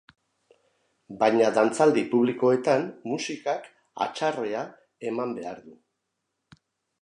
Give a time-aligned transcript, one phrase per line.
[1.23, 3.69] Baina dantzaldi publikoetan, musikak
[4.07, 4.65] hatsarrea
[5.13, 5.79] eman behar du.